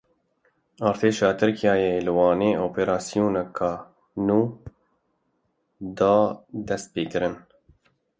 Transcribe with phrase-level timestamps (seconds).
[0.87, 3.73] Artêşa Tirkiyeyê li Wanê operasyoneke
[4.25, 4.41] nû
[5.97, 6.15] da
[6.67, 7.35] dest pêkirin.